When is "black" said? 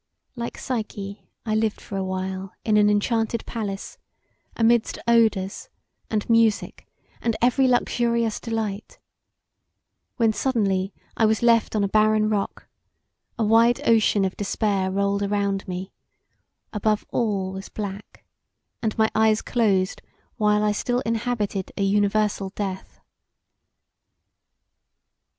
17.69-18.25